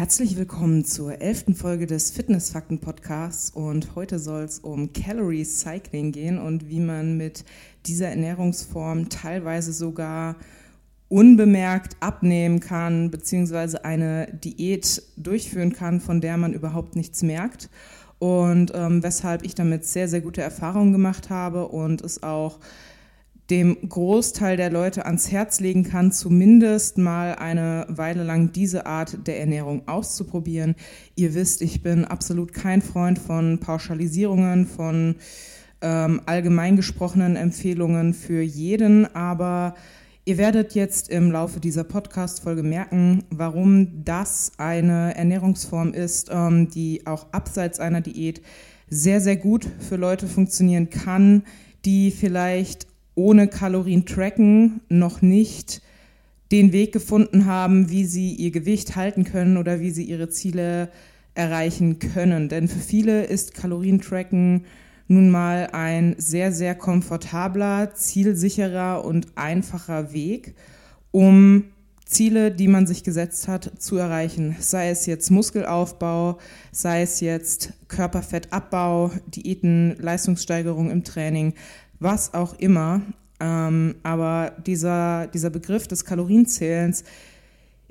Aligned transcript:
Herzlich 0.00 0.38
willkommen 0.38 0.86
zur 0.86 1.20
elften 1.20 1.54
Folge 1.54 1.86
des 1.86 2.10
Fitnessfakten 2.10 2.78
Podcasts 2.78 3.50
und 3.50 3.94
heute 3.96 4.18
soll 4.18 4.44
es 4.44 4.58
um 4.58 4.94
Calorie 4.94 5.44
Cycling 5.44 6.10
gehen 6.10 6.38
und 6.38 6.70
wie 6.70 6.80
man 6.80 7.18
mit 7.18 7.44
dieser 7.84 8.08
Ernährungsform 8.08 9.10
teilweise 9.10 9.74
sogar 9.74 10.36
unbemerkt 11.10 11.98
abnehmen 12.00 12.60
kann 12.60 13.10
beziehungsweise 13.10 13.84
eine 13.84 14.32
Diät 14.32 15.02
durchführen 15.18 15.74
kann, 15.74 16.00
von 16.00 16.22
der 16.22 16.38
man 16.38 16.54
überhaupt 16.54 16.96
nichts 16.96 17.22
merkt. 17.22 17.68
Und 18.18 18.72
ähm, 18.74 19.02
weshalb 19.02 19.44
ich 19.44 19.54
damit 19.54 19.84
sehr, 19.84 20.08
sehr 20.08 20.22
gute 20.22 20.40
Erfahrungen 20.40 20.92
gemacht 20.92 21.28
habe 21.28 21.68
und 21.68 22.00
es 22.00 22.22
auch 22.22 22.58
dem 23.50 23.76
Großteil 23.88 24.56
der 24.56 24.70
Leute 24.70 25.06
ans 25.06 25.32
Herz 25.32 25.58
legen 25.58 25.82
kann, 25.82 26.12
zumindest 26.12 26.98
mal 26.98 27.34
eine 27.34 27.84
Weile 27.88 28.22
lang 28.22 28.52
diese 28.52 28.86
Art 28.86 29.26
der 29.26 29.40
Ernährung 29.40 29.88
auszuprobieren. 29.88 30.76
Ihr 31.16 31.34
wisst, 31.34 31.60
ich 31.60 31.82
bin 31.82 32.04
absolut 32.04 32.52
kein 32.52 32.80
Freund 32.80 33.18
von 33.18 33.58
Pauschalisierungen, 33.58 34.66
von 34.66 35.16
ähm, 35.82 36.20
allgemein 36.26 36.76
gesprochenen 36.76 37.34
Empfehlungen 37.34 38.14
für 38.14 38.40
jeden, 38.40 39.12
aber 39.16 39.74
ihr 40.24 40.38
werdet 40.38 40.74
jetzt 40.74 41.08
im 41.08 41.32
Laufe 41.32 41.58
dieser 41.58 41.84
Podcast-Folge 41.84 42.62
merken, 42.62 43.24
warum 43.30 44.04
das 44.04 44.52
eine 44.58 45.16
Ernährungsform 45.16 45.92
ist, 45.92 46.28
ähm, 46.30 46.70
die 46.70 47.06
auch 47.06 47.26
abseits 47.32 47.80
einer 47.80 48.00
Diät 48.00 48.42
sehr, 48.88 49.20
sehr 49.20 49.36
gut 49.36 49.66
für 49.80 49.96
Leute 49.96 50.28
funktionieren 50.28 50.90
kann, 50.90 51.42
die 51.84 52.10
vielleicht 52.10 52.89
ohne 53.20 53.48
Kalorien 53.48 54.06
tracken 54.06 54.80
noch 54.88 55.20
nicht 55.20 55.82
den 56.52 56.72
Weg 56.72 56.92
gefunden 56.92 57.44
haben, 57.44 57.90
wie 57.90 58.06
sie 58.06 58.32
ihr 58.32 58.50
Gewicht 58.50 58.96
halten 58.96 59.24
können 59.24 59.58
oder 59.58 59.78
wie 59.80 59.90
sie 59.90 60.04
ihre 60.04 60.30
Ziele 60.30 60.88
erreichen 61.34 61.98
können. 61.98 62.48
Denn 62.48 62.66
für 62.66 62.80
viele 62.80 63.24
ist 63.24 63.54
Kalorientracken 63.54 64.64
nun 65.06 65.30
mal 65.30 65.68
ein 65.72 66.14
sehr, 66.18 66.50
sehr 66.52 66.74
komfortabler, 66.74 67.92
zielsicherer 67.94 69.04
und 69.04 69.26
einfacher 69.36 70.12
Weg, 70.12 70.54
um 71.10 71.64
Ziele, 72.06 72.50
die 72.50 72.68
man 72.68 72.86
sich 72.86 73.04
gesetzt 73.04 73.48
hat, 73.48 73.70
zu 73.78 73.96
erreichen. 73.96 74.56
Sei 74.58 74.88
es 74.88 75.06
jetzt 75.06 75.30
Muskelaufbau, 75.30 76.38
sei 76.72 77.02
es 77.02 77.20
jetzt 77.20 77.74
Körperfettabbau, 77.88 79.12
Diäten, 79.26 79.96
Leistungssteigerung 80.00 80.90
im 80.90 81.04
Training, 81.04 81.54
was 82.00 82.34
auch 82.34 82.54
immer. 82.58 83.02
Ähm, 83.38 83.94
aber 84.02 84.52
dieser, 84.66 85.28
dieser 85.28 85.50
Begriff 85.50 85.86
des 85.86 86.04
Kalorienzählens 86.04 87.04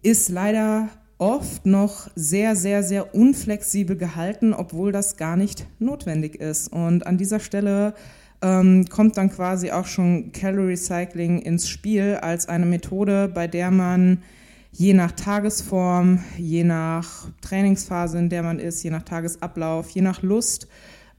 ist 0.02 0.29
leider 0.29 0.89
oft 1.17 1.65
noch 1.65 2.09
sehr, 2.15 2.55
sehr, 2.55 2.83
sehr 2.83 3.13
unflexibel 3.13 3.97
gehalten, 3.97 4.53
obwohl 4.53 4.91
das 4.91 5.17
gar 5.17 5.35
nicht 5.35 5.65
notwendig 5.80 6.35
ist. 6.35 6.71
Und 6.71 7.05
an 7.05 7.17
dieser 7.17 7.39
Stelle 7.39 7.93
ähm, 8.41 8.85
kommt 8.89 9.17
dann 9.17 9.30
quasi 9.30 9.71
auch 9.71 9.85
schon 9.85 10.31
Calorie 10.31 10.77
Cycling 10.77 11.39
ins 11.39 11.67
Spiel 11.67 12.15
als 12.15 12.47
eine 12.47 12.65
Methode, 12.65 13.27
bei 13.27 13.47
der 13.47 13.69
man 13.69 14.23
je 14.71 14.93
nach 14.93 15.11
Tagesform, 15.11 16.23
je 16.37 16.63
nach 16.63 17.27
Trainingsphase, 17.41 18.17
in 18.17 18.30
der 18.30 18.43
man 18.43 18.59
ist, 18.59 18.83
je 18.83 18.91
nach 18.91 19.03
Tagesablauf, 19.03 19.89
je 19.89 20.02
nach 20.02 20.21
Lust 20.21 20.67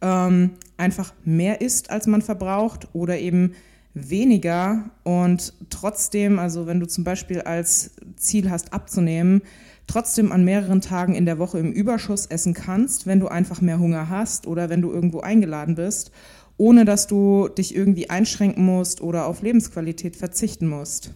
ähm, 0.02 0.52
einfach 0.76 1.12
mehr 1.24 1.60
isst, 1.60 1.90
als 1.90 2.06
man 2.06 2.22
verbraucht 2.22 2.88
oder 2.92 3.18
eben 3.18 3.54
weniger 3.94 4.90
und 5.02 5.52
trotzdem, 5.68 6.38
also 6.38 6.66
wenn 6.66 6.80
du 6.80 6.86
zum 6.86 7.04
Beispiel 7.04 7.40
als 7.42 7.92
Ziel 8.16 8.50
hast 8.50 8.72
abzunehmen, 8.72 9.42
trotzdem 9.86 10.30
an 10.30 10.44
mehreren 10.44 10.80
Tagen 10.80 11.14
in 11.14 11.26
der 11.26 11.38
Woche 11.38 11.58
im 11.58 11.72
Überschuss 11.72 12.26
essen 12.26 12.54
kannst, 12.54 13.06
wenn 13.06 13.18
du 13.18 13.28
einfach 13.28 13.60
mehr 13.60 13.80
Hunger 13.80 14.08
hast 14.08 14.46
oder 14.46 14.70
wenn 14.70 14.82
du 14.82 14.92
irgendwo 14.92 15.20
eingeladen 15.20 15.74
bist, 15.74 16.12
ohne 16.56 16.84
dass 16.84 17.08
du 17.08 17.48
dich 17.48 17.74
irgendwie 17.74 18.08
einschränken 18.10 18.64
musst 18.64 19.00
oder 19.00 19.26
auf 19.26 19.42
Lebensqualität 19.42 20.14
verzichten 20.14 20.68
musst. 20.68 21.12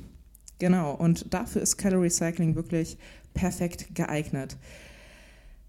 Genau, 0.59 0.95
und 0.95 1.33
dafür 1.33 1.63
ist 1.63 1.77
Calorie 1.77 2.11
Cycling 2.11 2.57
wirklich 2.57 2.99
perfekt 3.35 3.95
geeignet. 3.95 4.57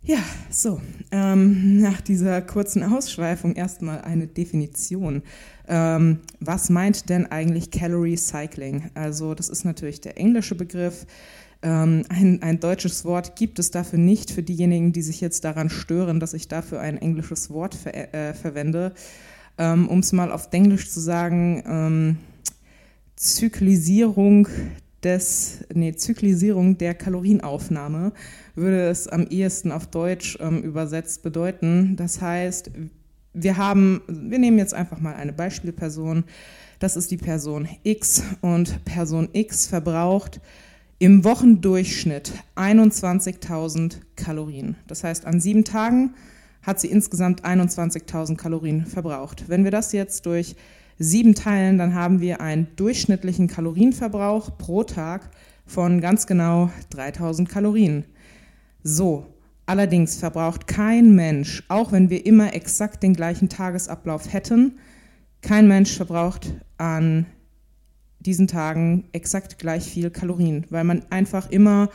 Ja, 0.07 0.19
so, 0.51 0.79
ähm, 1.09 1.81
nach 1.81 1.99
dieser 1.99 2.39
kurzen 2.43 2.83
Ausschweifung 2.83 3.55
erstmal 3.55 4.01
eine 4.01 4.27
Definition. 4.27 5.23
Ähm, 5.67 6.19
was 6.39 6.69
meint 6.69 7.09
denn 7.09 7.25
eigentlich 7.25 7.71
Calorie 7.71 8.15
Cycling? 8.15 8.91
Also 8.93 9.33
das 9.33 9.49
ist 9.49 9.65
natürlich 9.65 10.01
der 10.01 10.19
englische 10.19 10.53
Begriff. 10.53 11.07
Ähm, 11.63 12.03
ein, 12.09 12.43
ein, 12.43 12.59
deutsches 12.59 13.03
Wort 13.03 13.35
gibt 13.35 13.57
es 13.57 13.71
dafür 13.71 13.97
nicht 13.97 14.29
für 14.29 14.43
diejenigen, 14.43 14.93
die 14.93 15.01
sich 15.01 15.21
jetzt 15.21 15.43
daran 15.43 15.71
stören, 15.71 16.19
dass 16.19 16.35
ich 16.35 16.47
dafür 16.47 16.81
ein 16.81 16.99
englisches 16.99 17.49
Wort 17.49 17.73
ver 17.73 18.13
äh, 18.13 18.35
verwende. 18.35 18.93
Ähm, 19.57 19.87
um 19.87 19.99
es 19.99 20.11
mal 20.11 20.31
auf 20.31 20.49
Englisch 20.51 20.87
zu 20.91 20.99
sagen, 20.99 21.63
ähm, 21.65 22.17
Zyklisierung 23.15 24.49
des, 25.05 25.59
nee, 25.73 25.93
Zyklisierung 25.95 26.77
der 26.77 26.95
Kalorienaufnahme 26.95 28.11
würde 28.55 28.89
es 28.89 29.07
am 29.07 29.27
ehesten 29.27 29.71
auf 29.71 29.87
Deutsch 29.87 30.37
ähm, 30.41 30.61
übersetzt 30.63 31.23
bedeuten. 31.23 31.95
Das 31.95 32.21
heißt, 32.21 32.71
wir 33.33 33.57
haben, 33.57 34.01
wir 34.07 34.39
nehmen 34.39 34.57
jetzt 34.57 34.73
einfach 34.73 34.99
mal 34.99 35.15
eine 35.15 35.33
Beispielperson. 35.33 36.23
Das 36.79 36.97
ist 36.97 37.11
die 37.11 37.17
Person 37.17 37.67
X 37.83 38.23
und 38.41 38.83
Person 38.85 39.29
X 39.31 39.67
verbraucht 39.67 40.41
im 40.97 41.23
Wochendurchschnitt 41.23 42.31
21.000 42.55 43.97
Kalorien. 44.15 44.75
Das 44.87 45.03
heißt, 45.03 45.25
an 45.25 45.39
sieben 45.39 45.63
Tagen 45.63 46.15
hat 46.63 46.79
sie 46.79 46.87
insgesamt 46.87 47.45
21.000 47.45 48.37
Kalorien 48.37 48.85
verbraucht. 48.85 49.45
Wenn 49.47 49.63
wir 49.63 49.71
das 49.71 49.91
jetzt 49.91 50.25
durch 50.25 50.55
sieben 50.97 51.35
teilen, 51.35 51.77
dann 51.77 51.93
haben 51.93 52.21
wir 52.21 52.41
einen 52.41 52.67
durchschnittlichen 52.75 53.47
Kalorienverbrauch 53.47 54.57
pro 54.57 54.83
Tag 54.83 55.29
von 55.65 55.99
ganz 56.01 56.27
genau 56.27 56.69
3000 56.91 57.49
Kalorien. 57.49 58.05
So, 58.83 59.25
allerdings 59.65 60.17
verbraucht 60.17 60.67
kein 60.67 61.15
Mensch, 61.15 61.63
auch 61.67 61.91
wenn 61.91 62.09
wir 62.09 62.25
immer 62.25 62.53
exakt 62.53 63.03
den 63.03 63.13
gleichen 63.13 63.49
Tagesablauf 63.49 64.31
hätten, 64.31 64.79
kein 65.41 65.67
Mensch 65.67 65.95
verbraucht 65.95 66.53
an 66.77 67.25
diesen 68.19 68.47
Tagen 68.47 69.05
exakt 69.11 69.59
gleich 69.59 69.83
viel 69.83 70.09
Kalorien, 70.09 70.65
weil 70.69 70.83
man 70.83 71.03
einfach 71.11 71.49
immer 71.51 71.89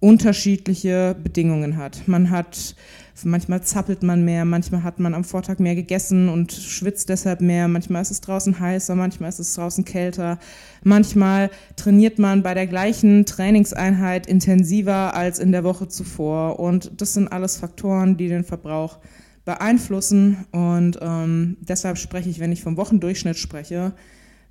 unterschiedliche 0.00 1.14
Bedingungen 1.22 1.76
hat. 1.76 2.08
Man 2.08 2.30
hat, 2.30 2.74
manchmal 3.22 3.62
zappelt 3.62 4.02
man 4.02 4.24
mehr, 4.24 4.46
manchmal 4.46 4.82
hat 4.82 4.98
man 4.98 5.12
am 5.12 5.24
Vortag 5.24 5.58
mehr 5.58 5.74
gegessen 5.74 6.30
und 6.30 6.52
schwitzt 6.52 7.10
deshalb 7.10 7.42
mehr, 7.42 7.68
manchmal 7.68 8.00
ist 8.00 8.10
es 8.10 8.22
draußen 8.22 8.58
heißer, 8.58 8.94
manchmal 8.94 9.28
ist 9.28 9.38
es 9.38 9.54
draußen 9.54 9.84
kälter, 9.84 10.38
manchmal 10.82 11.50
trainiert 11.76 12.18
man 12.18 12.42
bei 12.42 12.54
der 12.54 12.66
gleichen 12.66 13.26
Trainingseinheit 13.26 14.26
intensiver 14.26 15.14
als 15.14 15.38
in 15.38 15.52
der 15.52 15.64
Woche 15.64 15.86
zuvor. 15.88 16.58
Und 16.58 16.92
das 17.00 17.12
sind 17.12 17.28
alles 17.28 17.58
Faktoren, 17.58 18.16
die 18.16 18.28
den 18.28 18.44
Verbrauch 18.44 18.98
beeinflussen. 19.44 20.46
Und 20.52 20.98
ähm, 21.02 21.58
deshalb 21.60 21.98
spreche 21.98 22.30
ich, 22.30 22.40
wenn 22.40 22.52
ich 22.52 22.62
vom 22.62 22.78
Wochendurchschnitt 22.78 23.36
spreche, 23.36 23.92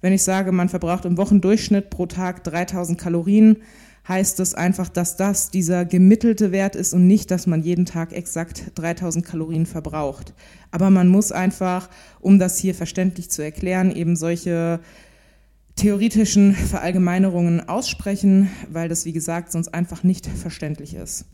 wenn 0.01 0.13
ich 0.13 0.23
sage, 0.23 0.51
man 0.51 0.69
verbraucht 0.69 1.05
im 1.05 1.17
Wochendurchschnitt 1.17 1.89
pro 1.89 2.05
Tag 2.05 2.43
3000 2.43 2.99
Kalorien, 2.99 3.57
heißt 4.09 4.39
es 4.39 4.55
einfach, 4.55 4.89
dass 4.89 5.15
das 5.15 5.51
dieser 5.51 5.85
gemittelte 5.85 6.51
Wert 6.51 6.75
ist 6.75 6.93
und 6.93 7.05
nicht, 7.05 7.29
dass 7.29 7.45
man 7.45 7.61
jeden 7.61 7.85
Tag 7.85 8.11
exakt 8.11 8.71
3000 8.75 9.23
Kalorien 9.23 9.67
verbraucht. 9.67 10.33
Aber 10.71 10.89
man 10.89 11.07
muss 11.07 11.31
einfach, 11.31 11.89
um 12.19 12.39
das 12.39 12.57
hier 12.57 12.73
verständlich 12.73 13.29
zu 13.29 13.43
erklären, 13.43 13.91
eben 13.95 14.15
solche 14.15 14.79
theoretischen 15.75 16.53
Verallgemeinerungen 16.53 17.69
aussprechen, 17.69 18.49
weil 18.69 18.89
das, 18.89 19.05
wie 19.05 19.13
gesagt, 19.13 19.51
sonst 19.51 19.73
einfach 19.73 20.03
nicht 20.03 20.25
verständlich 20.25 20.95
ist. 20.95 21.25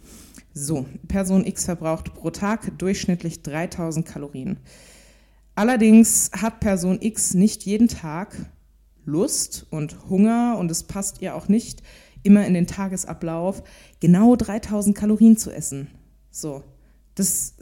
So, 0.53 0.85
Person 1.07 1.45
X 1.45 1.65
verbraucht 1.65 2.13
pro 2.13 2.29
Tag 2.29 2.77
durchschnittlich 2.77 3.41
3000 3.41 4.05
Kalorien. 4.05 4.57
Allerdings 5.55 6.29
hat 6.33 6.59
Person 6.59 6.97
X 7.01 7.33
nicht 7.33 7.63
jeden 7.63 7.87
Tag 7.87 8.35
Lust 9.05 9.65
und 9.69 10.09
Hunger 10.09 10.57
und 10.59 10.69
es 10.69 10.83
passt 10.83 11.21
ihr 11.21 11.35
auch 11.35 11.47
nicht, 11.47 11.81
immer 12.25 12.45
in 12.45 12.53
den 12.53 12.67
Tagesablauf 12.67 13.63
genau 13.99 14.35
3000 14.35 14.95
Kalorien 14.95 15.37
zu 15.37 15.51
essen. 15.51 15.87
So, 16.31 16.63
das 17.15 17.55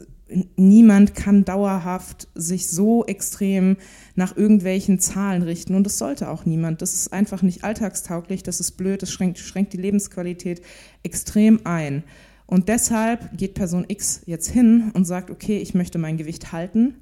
niemand 0.56 1.14
kann 1.14 1.44
dauerhaft 1.44 2.28
sich 2.34 2.68
so 2.68 3.04
extrem 3.04 3.76
nach 4.14 4.36
irgendwelchen 4.36 4.98
Zahlen 4.98 5.42
richten 5.42 5.74
und 5.74 5.84
das 5.84 5.98
sollte 5.98 6.28
auch 6.28 6.44
niemand. 6.44 6.82
Das 6.82 6.94
ist 6.94 7.12
einfach 7.12 7.42
nicht 7.42 7.62
alltagstauglich, 7.62 8.42
das 8.42 8.60
ist 8.60 8.72
blöd, 8.72 9.02
das 9.02 9.12
schränkt, 9.12 9.38
schränkt 9.38 9.72
die 9.72 9.78
Lebensqualität 9.78 10.62
extrem 11.02 11.60
ein. 11.64 12.04
Und 12.46 12.68
deshalb 12.68 13.36
geht 13.36 13.54
Person 13.54 13.84
X 13.88 14.22
jetzt 14.26 14.48
hin 14.48 14.90
und 14.94 15.06
sagt, 15.06 15.30
okay, 15.30 15.58
ich 15.58 15.74
möchte 15.74 15.98
mein 15.98 16.16
Gewicht 16.16 16.52
halten 16.52 16.96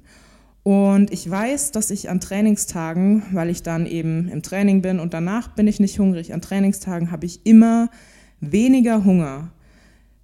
und 0.63 1.11
ich 1.11 1.29
weiß, 1.29 1.71
dass 1.71 1.91
ich 1.91 2.09
an 2.09 2.21
Trainingstagen, 2.21 3.23
weil 3.31 3.49
ich 3.49 3.63
dann 3.63 3.85
eben 3.85 4.29
im 4.29 4.41
Training 4.41 4.81
bin 4.81 4.99
und 4.99 5.13
danach 5.13 5.49
bin 5.49 5.67
ich 5.67 5.79
nicht 5.79 5.99
hungrig, 5.99 6.33
an 6.33 6.41
Trainingstagen 6.41 7.11
habe 7.11 7.25
ich 7.25 7.45
immer 7.45 7.89
weniger 8.39 9.03
Hunger. 9.03 9.51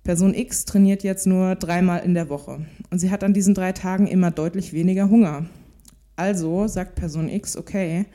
Person 0.03 0.33
X 0.33 0.65
trainiert 0.65 1.03
jetzt 1.03 1.27
nur 1.27 1.55
dreimal 1.55 1.99
in 2.03 2.13
der 2.13 2.29
Woche 2.29 2.65
und 2.89 2.99
sie 2.99 3.11
hat 3.11 3.23
an 3.23 3.33
diesen 3.33 3.53
drei 3.53 3.73
Tagen 3.73 4.07
immer 4.07 4.31
deutlich 4.31 4.71
weniger 4.71 5.09
Hunger. 5.09 5.45
Also 6.15 6.67
sagt 6.67 6.95
Person 6.95 7.29
X, 7.29 7.57
okay, 7.57 8.05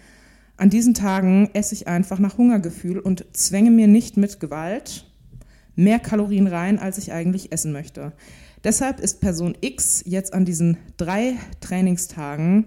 an 0.57 0.71
diesen 0.71 0.95
Tagen 0.95 1.51
esse 1.53 1.75
ich 1.75 1.89
einfach 1.89 2.19
nach 2.19 2.39
Hungergefühl 2.39 2.99
und 2.99 3.25
zwänge 3.33 3.71
mir 3.71 3.87
nicht 3.87 4.17
mit 4.17 4.41
Gewalt 4.41 5.07
mehr 5.77 5.99
Kalorien 5.99 6.47
rein, 6.47 6.79
als 6.79 6.99
ich 6.99 7.13
eigentlich 7.13 7.53
essen 7.53 7.73
möchte. 7.73 8.13
Deshalb 8.65 9.01
ist 9.01 9.21
Person 9.21 9.57
X 9.61 10.03
jetzt 10.07 10.33
an 10.33 10.47
diesen 10.47 10.79
drei 10.97 11.35
Trainingstagen 11.61 12.67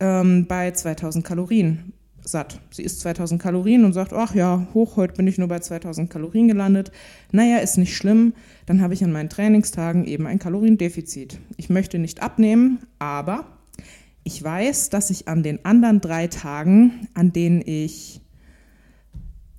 ähm, 0.00 0.46
bei 0.46 0.70
2000 0.70 1.24
Kalorien 1.24 1.92
satt. 2.22 2.60
Sie 2.70 2.82
isst 2.82 3.00
2000 3.00 3.40
Kalorien 3.40 3.84
und 3.84 3.92
sagt, 3.92 4.12
ach 4.12 4.34
ja, 4.34 4.66
hoch, 4.72 4.96
heute 4.96 5.14
bin 5.14 5.26
ich 5.26 5.38
nur 5.38 5.48
bei 5.48 5.58
2000 5.58 6.08
Kalorien 6.08 6.48
gelandet. 6.48 6.90
Naja, 7.32 7.58
ist 7.58 7.76
nicht 7.76 7.96
schlimm, 7.96 8.34
dann 8.66 8.80
habe 8.80 8.94
ich 8.94 9.04
an 9.04 9.12
meinen 9.12 9.28
Trainingstagen 9.28 10.06
eben 10.06 10.26
ein 10.26 10.38
Kaloriendefizit. 10.38 11.38
Ich 11.56 11.68
möchte 11.68 11.98
nicht 11.98 12.22
abnehmen, 12.22 12.80
aber 12.98 13.44
ich 14.24 14.42
weiß, 14.42 14.90
dass 14.90 15.10
ich 15.10 15.28
an 15.28 15.42
den 15.42 15.64
anderen 15.64 16.00
drei 16.00 16.26
Tagen, 16.26 17.08
an 17.14 17.32
denen 17.32 17.62
ich 17.64 18.20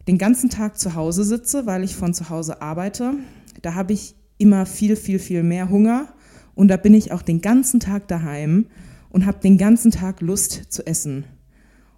den 0.08 0.18
ganzen 0.18 0.50
Tag 0.50 0.80
zu 0.80 0.96
Hause 0.96 1.24
sitze, 1.24 1.66
weil 1.66 1.84
ich 1.84 1.96
von 1.96 2.14
zu 2.14 2.30
Hause 2.30 2.62
arbeite, 2.62 3.14
da 3.62 3.76
habe 3.76 3.94
ich 3.94 4.16
immer 4.42 4.66
viel, 4.66 4.96
viel, 4.96 5.20
viel 5.20 5.44
mehr 5.44 5.70
Hunger 5.70 6.14
und 6.56 6.68
da 6.68 6.78
bin 6.78 6.94
ich 6.94 7.12
auch 7.12 7.22
den 7.22 7.42
ganzen 7.42 7.80
Tag 7.80 8.08
daheim 8.08 8.66
und 9.10 9.26
habe 9.26 9.40
den 9.40 9.58
ganzen 9.58 9.92
Tag 9.92 10.22
Lust 10.22 10.66
zu 10.70 10.86
essen. 10.86 11.26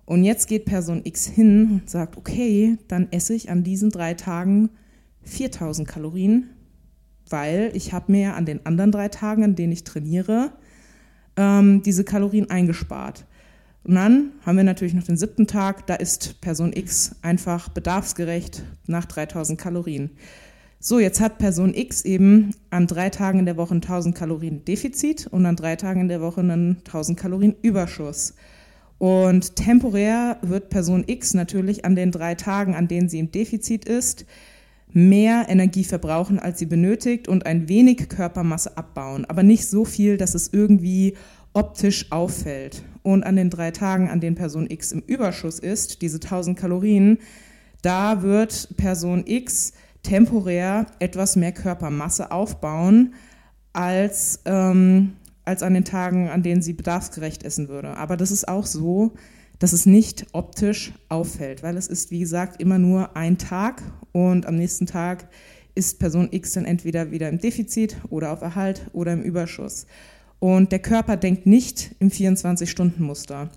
Und 0.06 0.24
jetzt 0.24 0.48
geht 0.48 0.66
Person 0.66 1.01
X 1.04 1.25
hin 1.25 1.69
und 1.72 1.90
sagt, 1.90 2.18
okay, 2.18 2.78
dann 2.88 3.07
esse 3.12 3.34
ich 3.34 3.50
an 3.50 3.63
diesen 3.63 3.90
drei 3.90 4.13
Tagen 4.13 4.69
4000 5.24 5.88
Kalorien, 5.88 6.50
weil 7.30 7.72
ich 7.74 7.94
habe 7.94 8.12
mir 8.12 8.36
an 8.36 8.45
den 8.45 8.66
anderen 8.66 8.92
drei 8.92 9.07
Tagen, 9.07 9.44
an 9.44 9.56
denen 9.56 9.72
ich 9.72 9.86
trainiere, 9.86 10.51
ähm, 11.38 11.81
diese 11.84 12.04
Kalorien 12.04 12.50
eingespart. 12.50 13.25
Und 13.86 13.95
dann 13.95 14.31
haben 14.45 14.57
wir 14.57 14.63
natürlich 14.63 14.94
noch 14.94 15.04
den 15.04 15.18
siebten 15.18 15.48
Tag, 15.48 15.88
da 15.88 15.95
ist 15.95 16.40
Person 16.42 16.74
X 16.74 17.16
einfach 17.22 17.69
bedarfsgerecht 17.69 18.63
nach 18.88 19.06
3000 19.06 19.60
Kalorien. 19.60 20.12
So, 20.85 21.00
jetzt 21.00 21.21
hat 21.21 21.38
Person 21.38 21.74
X 21.74 22.03
eben 22.03 22.53
an 22.69 22.88
drei 22.88 23.09
Tagen 23.09 23.39
in 23.39 23.45
der 23.45 23.56
Woche 23.56 23.75
1000 23.75 24.13
Kalorien 24.13 24.65
Defizit 24.65 25.27
und 25.27 25.45
an 25.45 25.56
drei 25.56 25.77
Tagen 25.77 26.01
in 26.01 26.07
der 26.09 26.19
Woche 26.19 26.41
einen 26.41 26.80
1000 26.80 27.18
Kalorien 27.18 27.56
Überschuss. 27.62 28.33
Und 28.97 29.56
temporär 29.56 30.39
wird 30.41 30.69
Person 30.69 31.06
X 31.07 31.35
natürlich 31.35 31.85
an 31.85 31.95
den 31.95 32.12
drei 32.12 32.35
Tagen, 32.35 32.75
an 32.75 32.89
denen 32.89 33.07
sie 33.07 33.19
im 33.19 33.31
Defizit 33.31 33.85
ist, 33.85 34.25
mehr 34.91 35.45
Energie 35.47 35.85
verbrauchen, 35.85 36.38
als 36.38 36.59
sie 36.59 36.65
benötigt 36.65 37.30
und 37.30 37.45
ein 37.45 37.69
wenig 37.69 38.09
Körpermasse 38.09 38.75
abbauen, 38.75 39.24
aber 39.24 39.41
nicht 39.41 39.65
so 39.65 39.85
viel, 39.85 40.18
dass 40.18 40.35
es 40.35 40.50
irgendwie 40.51 41.15
optisch 41.53 42.12
auffällt. 42.12 42.83
Und 43.03 43.24
an 43.24 43.38
den 43.38 43.50
drei 43.50 43.71
Tagen, 43.71 44.09
an 44.09 44.19
denen 44.19 44.35
Person 44.35 44.69
X 44.69 44.91
im 44.91 45.01
Überschuss 45.07 45.59
ist, 45.59 46.01
diese 46.01 46.18
1000 46.18 46.59
Kalorien, 46.59 47.19
da 47.81 48.21
wird 48.21 48.75
Person 48.75 49.24
X 49.25 49.71
temporär 50.03 50.85
etwas 51.00 51.35
mehr 51.35 51.51
Körpermasse 51.51 52.31
aufbauen 52.31 53.13
als, 53.71 54.41
ähm, 54.45 55.13
als 55.45 55.63
an 55.63 55.73
den 55.73 55.85
Tagen, 55.85 56.29
an 56.29 56.44
denen 56.44 56.61
sie 56.61 56.73
bedarfsgerecht 56.73 57.44
essen 57.44 57.69
würde. 57.69 57.97
Aber 57.97 58.17
das 58.17 58.31
ist 58.31 58.47
auch 58.47 58.65
so, 58.65 59.13
dass 59.59 59.73
es 59.73 59.85
nicht 59.85 60.27
optisch 60.33 60.94
auffällt, 61.09 61.63
weil 61.63 61.77
es 61.77 61.88
ist, 61.88 62.11
wie 62.11 62.19
gesagt, 62.19 62.61
immer 62.61 62.77
nur 62.77 63.15
ein 63.15 63.38
Tag 63.38 63.81
und 64.11 64.45
am 64.45 64.55
nächsten 64.55 64.85
Tag 64.85 65.29
ist 65.75 66.00
Person 66.00 66.27
X 66.31 66.51
dann 66.51 66.65
entweder 66.65 67.11
wieder 67.11 67.29
im 67.29 67.39
Defizit 67.39 67.97
oder 68.09 68.31
auf 68.31 68.41
Erhalt 68.41 68.89
oder 68.94 69.13
im 69.13 69.21
Überschuss. 69.21 69.88
Und 70.39 70.71
der 70.71 70.79
Körper 70.79 71.15
denkt 71.15 71.45
nicht 71.45 71.95
im 71.99 72.09
24-Stunden-Muster. 72.09 73.49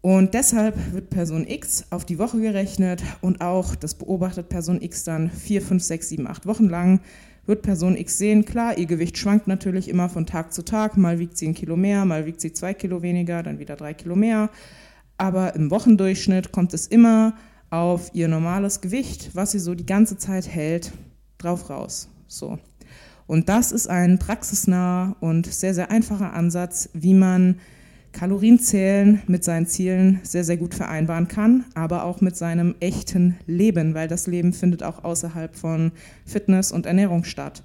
Und 0.00 0.34
deshalb 0.34 0.92
wird 0.92 1.10
Person 1.10 1.46
X 1.46 1.86
auf 1.90 2.04
die 2.04 2.18
Woche 2.18 2.40
gerechnet 2.40 3.02
und 3.20 3.40
auch, 3.40 3.74
das 3.74 3.94
beobachtet 3.94 4.48
Person 4.48 4.80
X 4.80 5.04
dann 5.04 5.30
vier, 5.30 5.60
fünf, 5.60 5.82
sechs, 5.82 6.08
sieben, 6.08 6.28
acht 6.28 6.46
Wochen 6.46 6.68
lang, 6.68 7.00
wird 7.46 7.62
Person 7.62 7.96
X 7.96 8.18
sehen, 8.18 8.44
klar, 8.44 8.78
ihr 8.78 8.86
Gewicht 8.86 9.18
schwankt 9.18 9.48
natürlich 9.48 9.88
immer 9.88 10.08
von 10.08 10.26
Tag 10.26 10.52
zu 10.52 10.64
Tag, 10.64 10.96
mal 10.96 11.18
wiegt 11.18 11.36
sie 11.36 11.48
ein 11.48 11.54
Kilo 11.54 11.76
mehr, 11.76 12.04
mal 12.04 12.26
wiegt 12.26 12.40
sie 12.40 12.52
zwei 12.52 12.74
Kilo 12.74 13.02
weniger, 13.02 13.42
dann 13.42 13.58
wieder 13.58 13.74
drei 13.74 13.94
Kilo 13.94 14.14
mehr. 14.14 14.50
Aber 15.16 15.56
im 15.56 15.70
Wochendurchschnitt 15.70 16.52
kommt 16.52 16.74
es 16.74 16.86
immer 16.86 17.34
auf 17.70 18.10
ihr 18.14 18.28
normales 18.28 18.80
Gewicht, 18.80 19.30
was 19.34 19.50
sie 19.50 19.58
so 19.58 19.74
die 19.74 19.86
ganze 19.86 20.16
Zeit 20.16 20.46
hält, 20.46 20.92
drauf 21.38 21.70
raus. 21.70 22.08
So. 22.26 22.58
Und 23.26 23.48
das 23.48 23.72
ist 23.72 23.88
ein 23.88 24.18
praxisnaher 24.18 25.16
und 25.20 25.46
sehr, 25.46 25.74
sehr 25.74 25.90
einfacher 25.90 26.34
Ansatz, 26.34 26.88
wie 26.92 27.14
man 27.14 27.56
Kalorienzählen 28.18 29.22
mit 29.28 29.44
seinen 29.44 29.66
Zielen 29.66 30.18
sehr, 30.24 30.42
sehr 30.42 30.56
gut 30.56 30.74
vereinbaren 30.74 31.28
kann, 31.28 31.64
aber 31.74 32.02
auch 32.02 32.20
mit 32.20 32.36
seinem 32.36 32.74
echten 32.80 33.36
Leben, 33.46 33.94
weil 33.94 34.08
das 34.08 34.26
Leben 34.26 34.52
findet 34.52 34.82
auch 34.82 35.04
außerhalb 35.04 35.54
von 35.54 35.92
Fitness 36.26 36.72
und 36.72 36.86
Ernährung 36.86 37.22
statt. 37.22 37.62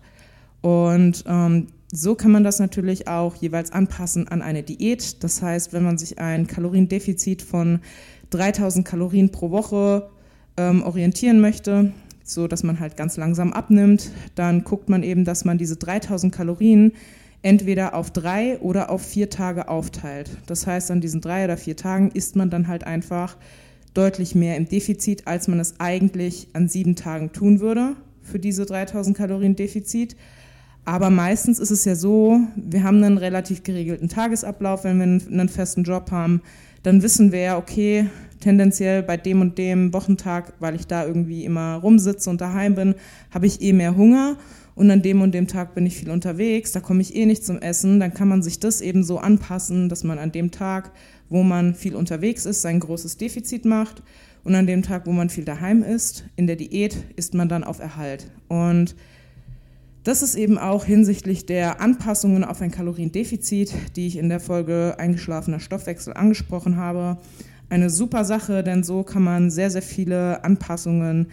Und 0.61 1.23
ähm, 1.27 1.67
so 1.91 2.13
kann 2.13 2.29
man 2.29 2.44
das 2.44 2.59
natürlich 2.59 3.07
auch 3.07 3.35
jeweils 3.35 3.71
anpassen 3.71 4.27
an 4.27 4.44
eine 4.44 4.61
Diät. 4.61 5.23
Das 5.23 5.41
heißt, 5.41 5.73
wenn 5.73 5.83
man 5.83 5.97
sich 5.97 6.19
ein 6.19 6.45
Kaloriendefizit 6.45 7.41
von 7.41 7.79
3000 8.29 8.88
Kalorien 8.88 9.31
pro 9.31 9.50
Woche 9.50 10.07
ähm, 10.57 10.83
orientieren 10.83 11.41
möchte, 11.41 11.94
so 12.23 12.47
dass 12.47 12.61
man 12.61 12.79
halt 12.79 12.95
ganz 12.95 13.17
langsam 13.17 13.53
abnimmt, 13.53 14.11
dann 14.35 14.63
guckt 14.63 14.88
man 14.88 15.01
eben, 15.01 15.25
dass 15.25 15.45
man 15.45 15.57
diese 15.57 15.77
3000 15.77 16.31
Kalorien 16.31 16.91
entweder 17.44 17.94
auf 17.94 18.10
drei 18.10 18.57
oder 18.60 18.90
auf 18.90 19.06
vier 19.06 19.30
Tage 19.30 19.68
aufteilt. 19.68 20.31
Das 20.48 20.66
heißt, 20.66 20.90
an 20.90 21.01
diesen 21.01 21.22
drei 21.22 21.44
oder 21.44 21.57
vier 21.57 21.75
Tagen 21.75 22.10
isst 22.12 22.36
man 22.36 22.50
dann 22.50 22.68
halt 22.68 22.86
einfach 22.86 23.38
deutlich 23.94 24.34
mehr 24.34 24.57
im 24.57 24.68
Defizit, 24.68 25.28
als 25.28 25.48
man 25.48 25.60
es 25.60 25.75
eigentlich 25.80 26.48
an 26.54 26.68
sieben 26.68 26.95
Tagen 26.95 27.31
tun 27.31 27.60
würde 27.60 27.95
für 28.22 28.40
diese 28.40 28.66
3000 28.66 29.16
Kalorien 29.16 29.56
Defizit. 29.56 30.16
Aber 30.86 31.10
meistens 31.10 31.60
ist 31.60 31.72
es 31.72 31.86
ja 31.86 31.95
so, 31.95 32.40
wir 32.56 32.84
haben 32.84 33.04
einen 33.04 33.18
relativ 33.18 33.63
geregelten 33.63 34.10
Tagesablauf, 34.10 34.84
wenn 34.86 34.98
wir 34.98 35.04
einen 35.04 35.50
festen 35.50 35.84
Job 35.84 36.12
haben, 36.12 36.42
dann 36.81 37.01
wissen 37.01 37.31
wir 37.31 37.39
ja, 37.39 37.57
okay, 37.57 38.07
tendenziell 38.42 39.04
bei 39.04 39.16
dem 39.16 39.39
und 39.39 39.57
dem 39.57 39.94
Wochentag, 39.94 40.54
weil 40.60 40.75
ich 40.75 40.86
da 40.88 41.06
irgendwie 41.06 41.46
immer 41.46 41.75
rumsitze 41.75 42.30
und 42.30 42.42
daheim 42.42 42.75
bin, 42.75 42.96
habe 43.31 43.46
ich 43.46 43.62
eh 43.62 43.72
mehr 43.72 43.96
Hunger 43.96 44.38
und 44.75 44.90
an 44.90 45.02
dem 45.02 45.22
und 45.22 45.34
dem 45.34 45.48
Tag 45.48 45.75
bin 45.75 45.86
ich 45.86 45.96
viel 45.96 46.10
unterwegs, 46.10 46.72
da 46.72 46.80
komme 46.80 47.01
ich 47.01 47.15
eh 47.15 47.25
nicht 47.25 47.46
zum 47.46 47.60
Essen, 47.60 48.00
dann 48.00 48.13
kann 48.13 48.27
man 48.27 48.42
sich 48.42 48.60
das 48.60 48.82
eben 48.82 49.03
so 49.03 49.20
anpassen, 49.20 49.89
dass 49.89 50.03
man 50.03 50.20
an 50.20 50.32
dem 50.32 50.51
Tag, 50.51 50.92
wo 51.30 51.44
man 51.44 51.75
viel 51.75 51.96
unterwegs 51.96 52.46
ist, 52.46 52.62
sein 52.62 52.80
großes 52.80 53.18
Defizit 53.18 53.65
macht 53.65 54.01
und 54.44 54.56
an 54.56 54.68
dem 54.68 54.82
Tag, 54.82 55.06
wo 55.06 55.12
man 55.12 55.30
viel 55.30 55.46
daheim 55.46 55.84
ist, 55.84 56.25
in 56.36 56.48
der 56.48 56.56
Diät, 56.56 56.98
ist 57.15 57.34
man 57.34 57.50
dann 57.50 57.63
auf 57.63 57.80
Erhalt. 57.80 58.30
Und 58.48 58.96
das 60.03 60.22
ist 60.22 60.36
eben 60.36 60.58
auch 60.58 60.84
hinsichtlich 60.84 61.46
der 61.46 61.80
Anpassungen 61.80 62.44
auf 62.44 62.62
ein 62.62 62.72
Kaloriendefizit, 62.72 63.74
die 63.96 64.08
ich 64.08 64.18
in 64.18 64.27
der 64.27 64.42
Folge 64.42 64.96
eingeschlafener 64.98 65.62
Stoffwechsel 65.62 66.13
angesprochen 66.13 66.75
habe, 66.75 67.20
eine 67.70 67.89
super 67.89 68.25
Sache, 68.25 68.63
denn 68.63 68.84
so 68.84 69.03
kann 69.03 69.24
man 69.24 69.50
sehr, 69.50 69.72
sehr 69.72 69.82
viele 69.82 70.44
Anpassungen 70.44 71.27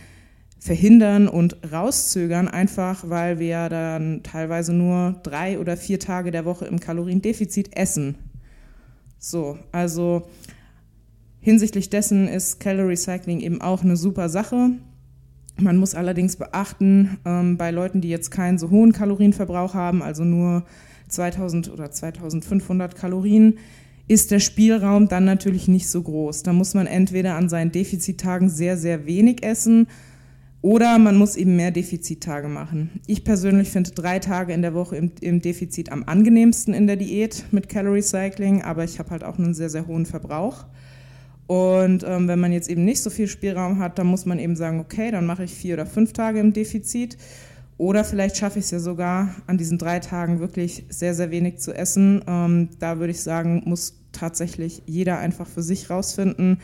verhindern 0.60 1.26
und 1.26 1.56
rauszögern, 1.72 2.46
einfach 2.46 3.08
weil 3.08 3.38
wir 3.38 3.70
dann 3.70 4.22
teilweise 4.22 4.74
nur 4.74 5.16
drei 5.22 5.58
oder 5.58 5.76
vier 5.76 5.98
Tage 5.98 6.30
der 6.30 6.44
Woche 6.44 6.66
im 6.66 6.78
Kaloriendefizit 6.78 7.74
essen. 7.76 8.16
So, 9.18 9.58
also 9.72 10.28
hinsichtlich 11.40 11.88
dessen 11.88 12.28
ist 12.28 12.60
Calorie 12.60 12.96
Cycling 12.96 13.40
eben 13.40 13.62
auch 13.62 13.82
eine 13.82 13.96
super 13.96 14.28
Sache. 14.28 14.72
Man 15.58 15.78
muss 15.78 15.94
allerdings 15.94 16.36
beachten, 16.36 17.18
ähm, 17.24 17.56
bei 17.56 17.70
Leuten, 17.70 18.02
die 18.02 18.10
jetzt 18.10 18.30
keinen 18.30 18.58
so 18.58 18.68
hohen 18.68 18.92
Kalorienverbrauch 18.92 19.72
haben, 19.72 20.02
also 20.02 20.24
nur 20.24 20.64
2000 21.08 21.72
oder 21.72 21.90
2500 21.90 22.94
Kalorien, 22.94 23.58
ist 24.08 24.30
der 24.30 24.40
Spielraum 24.40 25.08
dann 25.08 25.24
natürlich 25.24 25.68
nicht 25.68 25.88
so 25.88 26.02
groß. 26.02 26.42
Da 26.42 26.52
muss 26.52 26.74
man 26.74 26.86
entweder 26.86 27.36
an 27.36 27.48
seinen 27.48 27.72
Defizittagen 27.72 28.50
sehr, 28.50 28.76
sehr 28.76 29.06
wenig 29.06 29.42
essen 29.42 29.86
oder 30.62 30.98
man 30.98 31.16
muss 31.16 31.36
eben 31.36 31.56
mehr 31.56 31.70
Defizittage 31.70 32.48
machen. 32.48 33.00
Ich 33.06 33.24
persönlich 33.24 33.70
finde 33.70 33.92
drei 33.92 34.18
Tage 34.18 34.52
in 34.52 34.60
der 34.60 34.74
Woche 34.74 34.96
im, 34.96 35.10
im 35.20 35.40
Defizit 35.40 35.90
am 35.90 36.04
angenehmsten 36.04 36.74
in 36.74 36.86
der 36.86 36.96
Diät 36.96 37.44
mit 37.50 37.68
Calorie 37.68 38.02
Cycling, 38.02 38.62
aber 38.62 38.84
ich 38.84 38.98
habe 38.98 39.10
halt 39.10 39.24
auch 39.24 39.38
einen 39.38 39.54
sehr, 39.54 39.70
sehr 39.70 39.86
hohen 39.86 40.04
Verbrauch. 40.04 40.66
Und 41.46 42.04
ähm, 42.06 42.28
wenn 42.28 42.38
man 42.38 42.52
jetzt 42.52 42.68
eben 42.70 42.84
nicht 42.84 43.00
so 43.00 43.10
viel 43.10 43.26
Spielraum 43.26 43.78
hat, 43.78 43.98
dann 43.98 44.06
muss 44.06 44.26
man 44.26 44.38
eben 44.38 44.54
sagen, 44.54 44.80
okay, 44.80 45.10
dann 45.10 45.26
mache 45.26 45.44
ich 45.44 45.52
vier 45.52 45.74
oder 45.74 45.86
fünf 45.86 46.12
Tage 46.12 46.38
im 46.38 46.52
Defizit. 46.52 47.16
Oder 47.76 48.04
vielleicht 48.04 48.36
schaffe 48.36 48.58
ich 48.58 48.66
es 48.66 48.70
ja 48.70 48.78
sogar, 48.78 49.34
an 49.46 49.56
diesen 49.56 49.78
drei 49.78 49.98
Tagen 50.00 50.38
wirklich 50.38 50.84
sehr, 50.90 51.14
sehr 51.14 51.30
wenig 51.30 51.58
zu 51.58 51.74
essen. 51.74 52.22
Ähm, 52.28 52.68
da 52.78 52.98
würde 52.98 53.10
ich 53.10 53.22
sagen, 53.22 53.62
muss 53.64 53.94
tatsächlich 54.12 54.82
jeder 54.86 55.18
einfach 55.18 55.46
für 55.46 55.62
sich 55.62 55.88
rausfinden, 55.88 56.58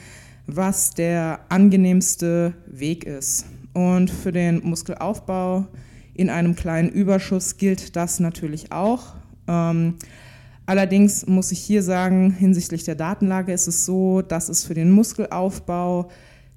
was 0.46 0.90
der 0.90 1.40
angenehmste 1.48 2.52
Weg 2.66 3.04
ist. 3.04 3.46
Und 3.76 4.10
für 4.10 4.32
den 4.32 4.62
Muskelaufbau 4.64 5.66
in 6.14 6.30
einem 6.30 6.56
kleinen 6.56 6.88
Überschuss 6.88 7.58
gilt 7.58 7.94
das 7.94 8.20
natürlich 8.20 8.72
auch. 8.72 9.12
Ähm, 9.46 9.96
allerdings 10.64 11.26
muss 11.26 11.52
ich 11.52 11.58
hier 11.58 11.82
sagen, 11.82 12.30
hinsichtlich 12.30 12.84
der 12.84 12.94
Datenlage 12.94 13.52
ist 13.52 13.66
es 13.66 13.84
so, 13.84 14.22
dass 14.22 14.48
es 14.48 14.64
für 14.64 14.72
den 14.72 14.90
Muskelaufbau 14.92 16.08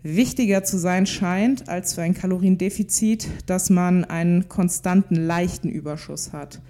wichtiger 0.02 0.64
zu 0.64 0.78
sein 0.78 1.06
scheint 1.06 1.68
als 1.68 1.94
für 1.94 2.04
ein 2.04 2.14
Kaloriendefizit, 2.14 3.28
dass 3.48 3.70
man 3.70 4.06
einen 4.06 4.48
konstanten 4.48 5.16
leichten 5.16 5.68
Überschuss 5.68 6.32
hat. 6.32 6.62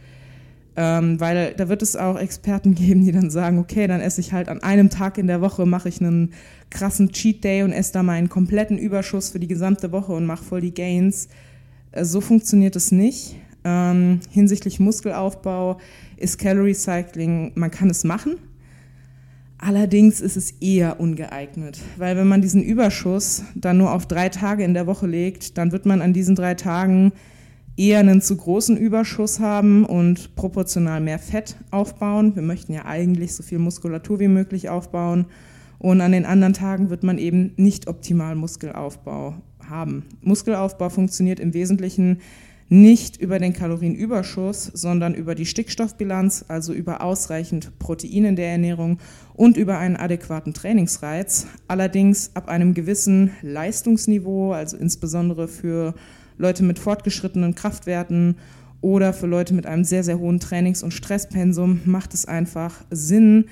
Ähm, 0.82 1.20
weil 1.20 1.54
da 1.58 1.68
wird 1.68 1.82
es 1.82 1.98
auch 1.98 2.18
Experten 2.18 2.74
geben, 2.76 3.04
die 3.04 3.12
dann 3.12 3.30
sagen, 3.30 3.60
okay, 3.60 3.86
dann 3.86 4.00
esse 4.00 4.22
ich 4.22 4.32
halt 4.32 4.48
an 4.48 4.64
einem 4.64 4.90
Tag 4.90 5.18
in 5.18 5.28
der 5.28 5.42
Woche, 5.42 5.66
mache 5.66 5.90
ich 5.90 6.00
einen 6.00 6.32
krassen 6.70 7.12
Cheat 7.12 7.44
Day 7.44 7.64
und 7.64 7.74
esse 7.74 7.92
da 7.92 8.02
meinen 8.02 8.30
kompletten 8.30 8.78
Überschuss 8.78 9.30
für 9.30 9.40
die 9.40 9.48
gesamte 9.48 9.92
Woche 9.92 10.14
und 10.14 10.26
mache 10.26 10.46
voll 10.46 10.62
die 10.62 10.74
Gains. 10.74 11.28
Äh, 11.92 12.06
so 12.06 12.22
funktioniert 12.22 12.78
es 12.78 12.94
nicht. 12.94 13.36
Ähm, 13.66 14.22
hinsichtlich 14.30 14.80
Muskelaufbau 14.80 15.80
ist 16.16 16.38
Calorie 16.38 16.74
Cycling, 16.74 17.52
man 17.56 17.72
kann 17.72 17.90
es 17.90 18.06
machen, 18.06 18.38
Allerdings 19.62 20.22
ist 20.22 20.38
es 20.38 20.52
eher 20.62 21.02
ungeeignet, 21.02 21.82
weil 21.98 22.16
wenn 22.16 22.30
man 22.30 22.42
diesen 22.42 22.64
Überschuss 22.64 23.44
dann 23.56 23.78
nur 23.78 23.92
auf 23.92 24.06
drei 24.06 24.30
Tage 24.30 24.64
in 24.64 24.74
der 24.74 24.88
Woche 24.88 25.06
legt, 25.06 25.58
dann 25.58 25.74
wird 25.74 25.86
man 25.86 26.02
an 26.02 26.14
diesen 26.14 26.34
drei 26.34 26.56
Tagen 26.56 27.12
eher 27.80 28.00
einen 28.00 28.22
zu 28.22 28.36
großen 28.36 28.76
Überschuss 28.76 29.40
haben 29.40 29.86
und 29.86 30.36
proportional 30.36 31.00
mehr 31.00 31.18
Fett 31.18 31.56
aufbauen. 31.72 32.36
Wir 32.36 32.44
möchten 32.44 32.74
ja 32.74 32.84
eigentlich 32.84 33.34
so 33.34 33.42
viel 33.42 33.58
Muskulatur 33.58 34.20
wie 34.20 34.28
möglich 34.28 34.68
aufbauen. 34.68 35.28
Und 35.78 36.02
an 36.02 36.12
den 36.12 36.26
anderen 36.26 36.52
Tagen 36.52 36.90
wird 36.90 37.04
man 37.04 37.18
eben 37.18 37.54
nicht 37.56 37.88
optimal 37.88 38.36
Muskelaufbau 38.36 39.36
haben. 39.66 40.04
Muskelaufbau 40.22 40.90
funktioniert 40.90 41.40
im 41.40 41.54
Wesentlichen 41.54 42.20
nicht 42.68 43.16
über 43.16 43.40
den 43.40 43.54
Kalorienüberschuss, 43.54 44.66
sondern 44.74 45.16
über 45.16 45.34
die 45.34 45.46
Stickstoffbilanz, 45.46 46.46
also 46.50 46.74
über 46.74 47.02
ausreichend 47.02 47.80
Protein 47.80 48.26
in 48.26 48.36
der 48.36 48.50
Ernährung 48.50 49.00
und 49.34 49.56
über 49.56 49.78
einen 49.78 49.96
adäquaten 49.96 50.54
Trainingsreiz. 50.54 51.48
Allerdings 51.70 52.32
ab 52.36 52.50
einem 52.50 52.74
gewissen 52.74 53.32
Leistungsniveau, 53.42 54.52
also 54.52 54.76
insbesondere 54.76 55.48
für 55.48 55.96
Leute 56.40 56.64
mit 56.64 56.80
fortgeschrittenen 56.80 57.54
Kraftwerten 57.54 58.38
oder 58.82 59.12
für 59.12 59.28
Leute 59.28 59.54
mit 59.54 59.66
einem 59.66 59.84
sehr, 59.84 60.04
sehr 60.04 60.20
hohen 60.20 60.40
Trainings- 60.40 60.84
und 60.84 60.94
Stresspensum 60.94 61.82
macht 61.84 62.14
es 62.14 62.26
einfach 62.26 62.86
Sinn, 62.90 63.46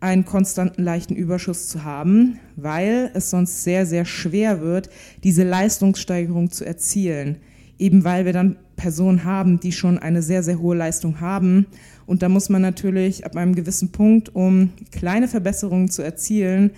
einen 0.00 0.24
konstanten 0.24 0.82
leichten 0.82 1.14
Überschuss 1.14 1.68
zu 1.68 1.84
haben, 1.84 2.40
weil 2.56 3.12
es 3.14 3.30
sonst 3.30 3.62
sehr, 3.62 3.86
sehr 3.86 4.04
schwer 4.04 4.60
wird, 4.60 4.90
diese 5.22 5.44
Leistungssteigerung 5.44 6.50
zu 6.50 6.64
erzielen. 6.64 7.36
Eben 7.78 8.02
weil 8.02 8.24
wir 8.24 8.32
dann 8.32 8.56
Personen 8.74 9.22
haben, 9.22 9.60
die 9.60 9.70
schon 9.70 9.98
eine 9.98 10.20
sehr, 10.20 10.42
sehr 10.42 10.58
hohe 10.58 10.76
Leistung 10.76 11.20
haben. 11.20 11.66
Und 12.06 12.22
da 12.22 12.28
muss 12.28 12.48
man 12.48 12.62
natürlich 12.62 13.24
ab 13.24 13.36
einem 13.36 13.54
gewissen 13.54 13.92
Punkt, 13.92 14.34
um 14.34 14.70
kleine 14.90 15.28
Verbesserungen 15.28 15.88
zu 15.88 16.02
erzielen, 16.02 16.72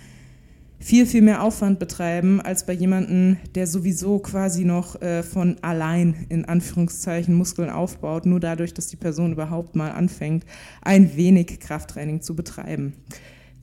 viel, 0.85 1.07
viel 1.07 1.23
mehr 1.23 1.41
Aufwand 1.41 1.79
betreiben 1.79 2.41
als 2.41 2.63
bei 2.63 2.73
jemandem, 2.73 3.37
der 3.55 3.65
sowieso 3.65 4.19
quasi 4.19 4.65
noch 4.65 5.01
äh, 5.01 5.23
von 5.23 5.57
allein 5.63 6.27
in 6.29 6.45
Anführungszeichen 6.45 7.33
Muskeln 7.33 7.71
aufbaut, 7.71 8.27
nur 8.27 8.39
dadurch, 8.39 8.71
dass 8.71 8.85
die 8.85 8.95
Person 8.95 9.31
überhaupt 9.31 9.75
mal 9.75 9.89
anfängt, 9.89 10.45
ein 10.83 11.15
wenig 11.15 11.59
Krafttraining 11.59 12.21
zu 12.21 12.35
betreiben. 12.35 12.93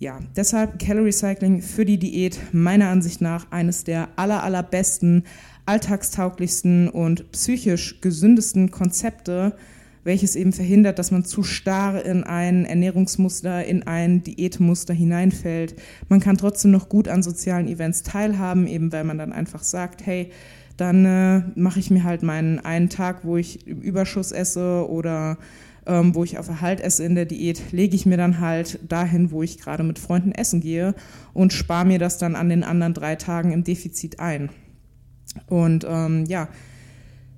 Ja, 0.00 0.19
deshalb 0.35 0.81
Calorie 0.81 1.12
Cycling 1.12 1.62
für 1.62 1.85
die 1.85 1.99
Diät 1.99 2.41
meiner 2.50 2.88
Ansicht 2.88 3.21
nach 3.21 3.52
eines 3.52 3.85
der 3.85 4.09
aller, 4.17 4.43
allerbesten, 4.43 5.23
alltagstauglichsten 5.64 6.88
und 6.88 7.31
psychisch 7.31 8.00
gesündesten 8.00 8.73
Konzepte, 8.73 9.55
welches 10.04 10.37
eben 10.37 10.52
verhindert, 10.52 10.99
dass 10.99 11.11
man 11.11 11.25
zu 11.25 11.42
starr 11.42 12.04
in 12.04 12.25
ein 12.25 12.64
Ernährungsmuster, 12.64 13.64
in 13.64 13.85
ein 13.85 14.23
Diätmuster 14.23 14.94
hineinfällt. 14.94 15.76
Man 16.09 16.21
kann 16.21 16.37
trotzdem 16.37 16.71
noch 16.71 16.88
gut 16.88 17.09
an 17.09 17.23
sozialen 17.23 17.68
Events 17.68 18.02
teilhaben, 18.02 18.66
eben 18.66 18.92
weil 18.92 19.04
man 19.04 19.18
dann 19.18 19.32
einfach 19.32 19.62
sagt, 19.62 20.04
hey, 20.06 20.30
dann 20.76 21.04
äh, 21.04 21.42
mache 21.54 21.78
ich 21.80 21.90
mir 21.90 22.04
halt 22.04 22.23
meinen 22.23 22.59
einen 22.59 22.88
Tag, 22.88 23.25
wo 23.25 23.37
ich 23.37 23.66
Überschuss 23.66 24.32
esse 24.32 24.88
oder 24.88 25.38
ähm, 25.87 26.14
wo 26.14 26.25
ich 26.25 26.38
auf 26.38 26.49
Erhalt 26.49 26.80
esse 26.80 27.04
in 27.04 27.14
der 27.14 27.25
Diät, 27.25 27.73
lege 27.73 27.97
ich 27.97 28.06
mir 28.06 28.16
dann 28.16 28.40
halt 28.40 28.78
dahin, 28.88 29.30
wo 29.30 29.42
ich 29.42 29.59
gerade 29.59 29.82
mit 29.82 29.99
Freunden 29.99 30.32
essen 30.32 30.61
gehe 30.61 30.94
und 31.35 31.52
spare 31.52 31.85
mir 31.85 31.99
das 31.99 32.18
dann 32.18 32.37
an 32.37 32.49
den 32.49 32.64
anderen 32.64 32.94
drei 32.94 33.16
Tagen 33.16 33.52
im 33.52 33.64
Defizit 33.64 34.21
ein. 34.21 34.50
Und 35.47 35.87
ähm, 35.88 36.25
ja, 36.26 36.49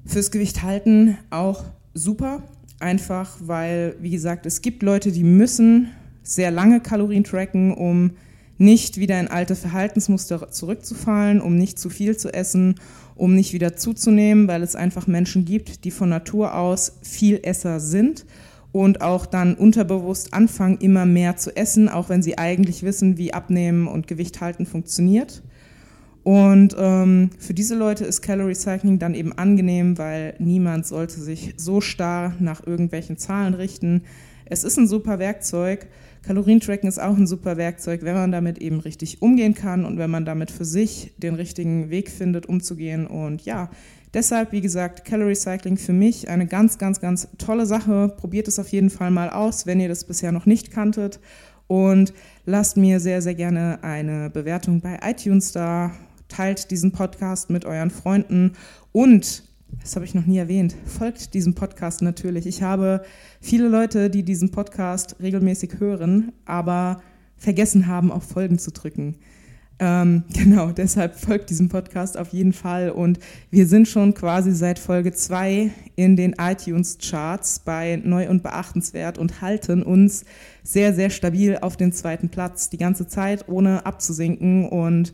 fürs 0.04 0.30
Gewicht 0.30 0.62
halten 0.62 1.16
auch 1.30 1.64
super. 1.94 2.42
Einfach 2.81 3.37
weil, 3.40 3.97
wie 4.00 4.11
gesagt, 4.11 4.47
es 4.47 4.62
gibt 4.62 4.83
Leute, 4.83 5.12
die 5.12 5.25
müssen 5.25 5.90
sehr 6.23 6.50
lange 6.50 6.81
Kalorien 6.81 7.25
tracken, 7.25 7.73
um 7.73 8.12
nicht 8.59 8.99
wieder 8.99 9.19
in 9.19 9.28
alte 9.28 9.57
Verhaltensmuster 9.57 10.50
zurückzufallen, 10.50 11.40
um 11.40 11.57
nicht 11.57 11.78
zu 11.78 11.90
viel 11.90 12.16
zu 12.16 12.33
essen, 12.33 12.76
um 13.16 13.35
nicht 13.35 13.52
wieder 13.52 13.76
zuzunehmen, 13.76 14.49
weil 14.49 14.62
es 14.62 14.76
einfach 14.76 15.07
Menschen 15.07 15.45
gibt, 15.45 15.85
die 15.85 15.90
von 15.90 16.09
Natur 16.09 16.54
aus 16.54 16.99
viel 17.02 17.40
Esser 17.43 17.81
sind 17.81 18.25
und 18.73 19.02
auch 19.02 19.26
dann 19.26 19.54
unterbewusst 19.54 20.35
anfangen, 20.35 20.78
immer 20.78 21.07
mehr 21.07 21.37
zu 21.37 21.57
essen, 21.57 21.88
auch 21.88 22.09
wenn 22.09 22.23
sie 22.23 22.38
eigentlich 22.38 22.83
wissen, 22.83 23.19
wie 23.19 23.33
Abnehmen 23.33 23.87
und 23.87 24.09
Gewicht 24.09 24.40
halten 24.40 24.66
funktioniert. 24.66 25.43
Und 26.25 26.75
ähm, 26.78 27.31
für 27.38 27.52
diese 27.52 27.76
Leute 27.76 28.04
ist 28.07 28.23
Calorie 28.23 28.54
Cycling 28.54 28.99
dann 28.99 29.14
eben 29.14 29.35
angenehm, 29.35 29.99
weil 29.99 30.35
niemand 30.38 30.87
sollte 30.87 31.21
sich 31.21 31.52
so 31.59 31.83
starr 31.83 32.35
nach 32.40 32.66
irgendwelchen 32.66 33.19
Zahlen 33.19 33.52
richten. 33.52 34.02
Es 34.47 34.64
ist 34.64 34.78
ein 34.78 34.88
super 34.88 35.19
Werkzeug. 35.19 35.87
Kalorientracken 36.23 36.88
ist 36.88 36.99
auch 36.99 37.19
ein 37.19 37.26
super 37.26 37.59
Werkzeug, 37.59 38.02
wenn 38.02 38.14
man 38.14 38.33
damit 38.33 38.57
eben 38.57 38.81
richtig 38.81 39.21
umgehen 39.21 39.54
kann 39.54 39.85
und 39.85 39.99
wenn 39.99 40.11
man 40.11 40.25
damit 40.25 40.50
für 40.50 40.64
sich 40.64 41.12
den 41.19 41.35
richtigen 41.35 41.90
Weg 41.90 42.09
findet, 42.09 42.47
umzugehen. 42.47 43.07
Und 43.07 43.45
ja, 43.45 43.69
deshalb, 44.14 44.52
wie 44.52 44.62
gesagt, 44.62 45.04
Calorie 45.04 45.35
Cycling 45.35 45.76
für 45.76 45.93
mich 45.93 46.31
eine 46.31 46.47
ganz, 46.47 46.78
ganz, 46.78 47.00
ganz 47.00 47.28
tolle 47.37 47.66
Sache. 47.66 48.14
Probiert 48.16 48.49
es 48.49 48.59
auf 48.59 48.69
jeden 48.69 48.88
Fall 48.88 49.11
mal 49.11 49.28
aus, 49.28 49.66
wenn 49.66 49.78
ihr 49.78 49.88
das 49.88 50.04
bisher 50.04 50.33
noch 50.33 50.47
nicht 50.47 50.71
kanntet. 50.71 51.21
Und 51.66 52.14
lasst 52.47 52.78
mir 52.78 53.00
sehr, 53.00 53.21
sehr 53.21 53.35
gerne 53.35 53.85
eine 53.85 54.31
Bewertung 54.31 54.81
bei 54.81 54.99
iTunes 55.02 55.52
da 55.52 55.90
teilt 56.35 56.73
diesen 56.73 56.91
Podcast 56.91 57.49
mit 57.49 57.64
euren 57.64 57.91
Freunden 57.91 58.53
und, 58.91 59.45
das 59.81 59.95
habe 59.95 60.05
ich 60.05 60.14
noch 60.14 60.26
nie 60.26 60.38
erwähnt, 60.38 60.75
folgt 60.85 61.33
diesem 61.35 61.55
Podcast 61.55 62.03
natürlich. 62.03 62.47
Ich 62.47 62.62
habe 62.62 63.05
viele 63.41 63.69
Leute, 63.69 64.11
die 64.11 64.25
diesen 64.25 64.50
Podcast 64.50 65.17
regelmäßig 65.23 65.79
hören, 65.79 66.33
aber 66.45 67.03
vergessen 67.37 67.87
haben, 67.87 68.11
auf 68.11 68.25
Folgen 68.25 68.59
zu 68.59 68.73
drücken. 68.73 69.17
Ähm, 69.79 70.25
genau, 70.33 70.73
deshalb 70.73 71.14
folgt 71.14 71.50
diesem 71.50 71.69
Podcast 71.69 72.17
auf 72.19 72.31
jeden 72.31 72.53
Fall. 72.53 72.91
Und 72.91 73.21
wir 73.50 73.69
sind 73.69 73.87
schon 73.87 74.12
quasi 74.14 74.50
seit 74.53 74.81
Folge 74.81 75.12
2 75.12 75.71
in 75.95 76.17
den 76.17 76.35
iTunes-Charts 76.41 77.61
bei 77.61 78.00
Neu 78.03 78.29
und 78.29 78.43
Beachtenswert 78.43 79.19
und 79.19 79.41
halten 79.41 79.85
uns 79.85 80.25
sehr, 80.64 80.95
sehr 80.95 81.11
stabil 81.11 81.59
auf 81.61 81.76
den 81.76 81.93
zweiten 81.93 82.29
Platz 82.29 82.71
die 82.71 82.79
ganze 82.79 83.07
Zeit, 83.07 83.49
ohne 83.49 83.87
abzusinken. 83.87 84.69
Und 84.69 85.12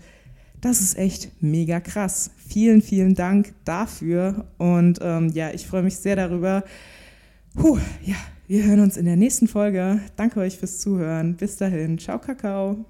das 0.61 0.81
ist 0.81 0.97
echt 0.99 1.31
mega 1.43 1.81
krass. 1.81 2.31
Vielen, 2.37 2.83
vielen 2.83 3.15
Dank 3.15 3.55
dafür. 3.65 4.47
Und 4.59 4.99
ähm, 5.03 5.31
ja, 5.31 5.51
ich 5.51 5.67
freue 5.67 5.83
mich 5.83 5.97
sehr 5.97 6.17
darüber. 6.17 6.65
Puh, 7.55 7.79
ja, 8.03 8.17
wir 8.47 8.65
hören 8.65 8.81
uns 8.81 8.97
in 8.97 9.07
der 9.07 9.17
nächsten 9.17 9.49
Folge. 9.49 10.01
Danke 10.17 10.41
euch 10.41 10.59
fürs 10.59 10.79
Zuhören. 10.79 11.37
Bis 11.37 11.57
dahin. 11.57 11.99
Ciao, 11.99 12.19
Kakao. 12.19 12.85